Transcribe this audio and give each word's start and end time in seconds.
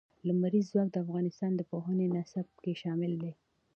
لمریز 0.27 0.65
ځواک 0.71 0.89
د 0.91 0.97
افغانستان 1.05 1.51
د 1.55 1.61
پوهنې 1.71 2.05
نصاب 2.15 2.47
کې 2.61 2.73
شامل 2.81 3.13
دي. 3.21 3.31